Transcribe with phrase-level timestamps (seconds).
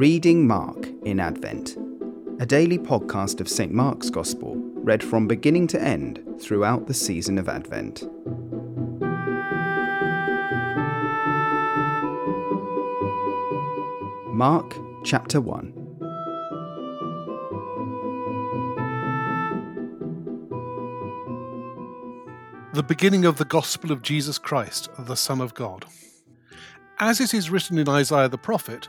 [0.00, 1.76] Reading Mark in Advent,
[2.40, 3.70] a daily podcast of St.
[3.70, 8.04] Mark's Gospel, read from beginning to end throughout the season of Advent.
[14.32, 14.74] Mark
[15.04, 15.74] chapter 1
[22.72, 25.84] The beginning of the gospel of Jesus Christ, the Son of God.
[26.98, 28.88] As it is written in Isaiah the prophet,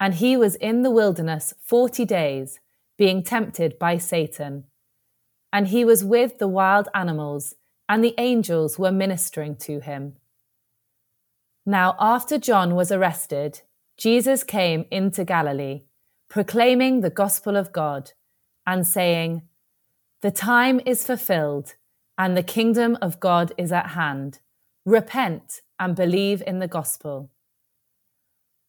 [0.00, 2.60] and he was in the wilderness forty days,
[2.96, 4.64] being tempted by Satan.
[5.52, 7.54] And he was with the wild animals,
[7.88, 10.16] and the angels were ministering to him.
[11.64, 13.62] Now, after John was arrested,
[13.96, 15.82] Jesus came into Galilee,
[16.28, 18.12] proclaiming the gospel of God,
[18.66, 19.42] and saying,
[20.20, 21.74] The time is fulfilled,
[22.16, 24.40] and the kingdom of God is at hand.
[24.84, 27.30] Repent and believe in the gospel.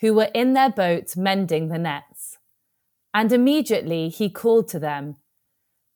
[0.00, 2.38] who were in their boat mending the nets.
[3.12, 5.16] And immediately he called to them,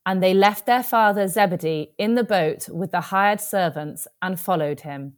[0.04, 4.80] and they left their father Zebedee in the boat with the hired servants and followed
[4.80, 5.14] him.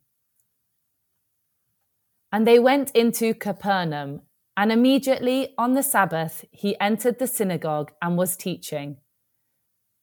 [2.32, 4.22] And they went into Capernaum,
[4.56, 8.98] and immediately on the Sabbath he entered the synagogue and was teaching.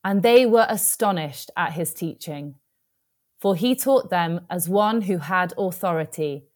[0.04, 2.56] And they were astonished at his teaching,
[3.40, 6.48] for he taught them as one who had authority,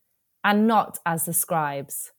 [0.44, 2.12] and not as the scribes.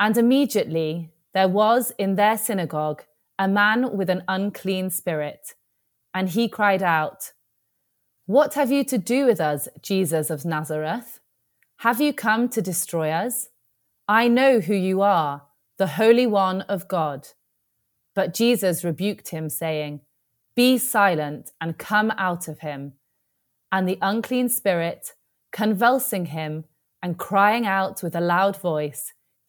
[0.00, 3.04] And immediately there was in their synagogue
[3.38, 5.54] a man with an unclean spirit.
[6.14, 7.32] And he cried out,
[8.24, 11.20] What have you to do with us, Jesus of Nazareth?
[11.78, 13.48] Have you come to destroy us?
[14.08, 15.42] I know who you are,
[15.78, 17.28] the Holy One of God.
[18.14, 20.00] But Jesus rebuked him, saying,
[20.54, 22.94] Be silent and come out of him.
[23.70, 25.12] And the unclean spirit,
[25.52, 26.64] convulsing him
[27.02, 29.12] and crying out with a loud voice,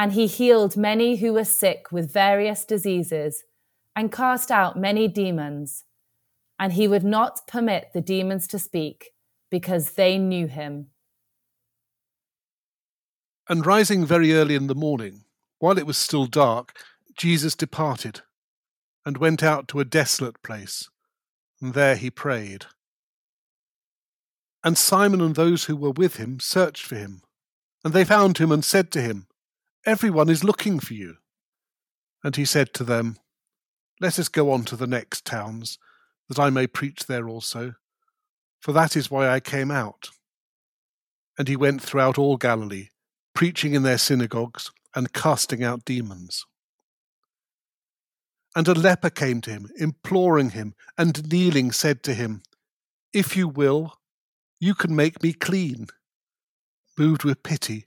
[0.00, 3.44] and he healed many who were sick with various diseases
[3.94, 5.84] and cast out many demons.
[6.58, 9.10] And he would not permit the demons to speak
[9.50, 10.86] because they knew him.
[13.46, 15.24] And rising very early in the morning,
[15.58, 16.72] while it was still dark,
[17.14, 18.22] Jesus departed
[19.04, 20.88] and went out to a desolate place,
[21.60, 22.64] and there he prayed.
[24.64, 27.20] And Simon and those who were with him searched for him,
[27.84, 29.26] and they found him and said to him,
[29.86, 31.16] Everyone is looking for you.
[32.22, 33.16] And he said to them,
[34.00, 35.78] Let us go on to the next towns,
[36.28, 37.74] that I may preach there also,
[38.60, 40.10] for that is why I came out.
[41.38, 42.88] And he went throughout all Galilee,
[43.34, 46.44] preaching in their synagogues and casting out demons.
[48.54, 52.42] And a leper came to him, imploring him, and kneeling said to him,
[53.14, 53.94] If you will,
[54.58, 55.86] you can make me clean.
[56.98, 57.86] Moved with pity,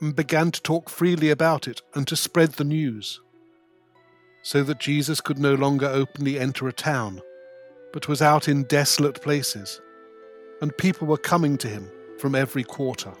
[0.00, 3.20] and began to talk freely about it, and to spread the news.
[4.42, 7.20] So that Jesus could no longer openly enter a town,
[7.92, 9.80] but was out in desolate places,
[10.62, 13.12] and people were coming to him from every quarter.